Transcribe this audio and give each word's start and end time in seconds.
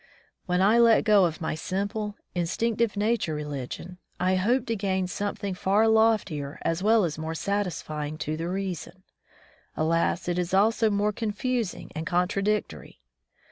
When 0.47 0.63
I 0.63 0.79
let 0.79 1.03
go 1.03 1.25
of 1.25 1.41
my 1.41 1.53
simple, 1.53 2.15
instinctive 2.33 2.97
nature 2.97 3.35
religion, 3.35 3.99
I 4.19 4.33
hoped 4.33 4.65
to 4.69 4.75
gain 4.75 5.05
something 5.05 5.53
far 5.53 5.87
loftier 5.87 6.57
as 6.63 6.81
well 6.81 7.05
as 7.05 7.19
more 7.19 7.35
satisfying 7.35 8.17
to 8.17 8.35
the 8.35 8.49
reason. 8.49 9.03
Alas! 9.77 10.27
it 10.27 10.39
is 10.39 10.55
also 10.55 10.89
more 10.89 11.13
confusing 11.13 11.91
and 11.93 12.07
contradictory. 12.07 12.99